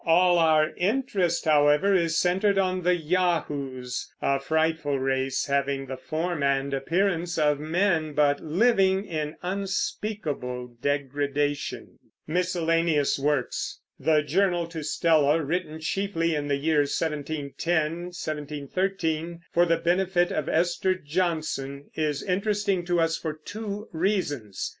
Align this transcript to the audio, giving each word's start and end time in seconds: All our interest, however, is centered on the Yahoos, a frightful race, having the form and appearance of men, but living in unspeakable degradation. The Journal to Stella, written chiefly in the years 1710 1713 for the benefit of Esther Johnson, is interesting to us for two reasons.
All 0.03 0.39
our 0.39 0.71
interest, 0.77 1.45
however, 1.45 1.93
is 1.93 2.17
centered 2.17 2.57
on 2.57 2.81
the 2.81 2.95
Yahoos, 2.95 4.11
a 4.19 4.39
frightful 4.39 4.97
race, 4.97 5.45
having 5.45 5.85
the 5.85 5.95
form 5.95 6.41
and 6.41 6.73
appearance 6.73 7.37
of 7.37 7.59
men, 7.59 8.13
but 8.13 8.39
living 8.39 9.05
in 9.05 9.35
unspeakable 9.43 10.75
degradation. 10.81 11.99
The 12.27 14.23
Journal 14.25 14.65
to 14.69 14.83
Stella, 14.83 15.39
written 15.39 15.79
chiefly 15.79 16.33
in 16.33 16.47
the 16.47 16.55
years 16.57 16.99
1710 16.99 17.57
1713 18.05 19.41
for 19.53 19.67
the 19.67 19.77
benefit 19.77 20.31
of 20.31 20.49
Esther 20.49 20.95
Johnson, 20.95 21.91
is 21.93 22.23
interesting 22.23 22.83
to 22.85 22.99
us 22.99 23.19
for 23.19 23.33
two 23.45 23.87
reasons. 23.91 24.67